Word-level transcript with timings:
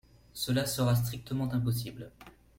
Cela 0.33 0.65
sera 0.65 0.95
strictement 0.95 1.53
impossible. 1.53 2.09